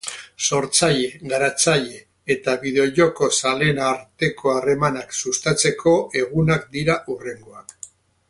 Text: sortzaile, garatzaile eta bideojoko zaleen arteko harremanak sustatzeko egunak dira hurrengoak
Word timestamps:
sortzaile, 0.47 1.09
garatzaile 1.33 1.99
eta 2.35 2.55
bideojoko 2.63 3.29
zaleen 3.41 3.83
arteko 3.89 4.55
harremanak 4.55 5.15
sustatzeko 5.23 5.95
egunak 6.23 6.67
dira 6.79 6.97
hurrengoak 7.07 7.77